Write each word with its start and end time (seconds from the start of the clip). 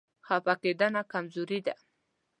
خفه 0.25 0.53
کېدنه 0.61 1.01
کمزوري 1.11 1.59
ده. 1.65 1.75